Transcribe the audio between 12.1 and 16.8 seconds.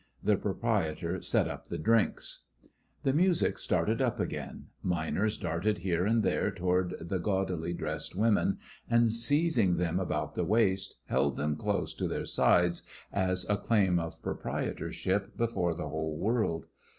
sides, as a claim of proprietorship before the whole world.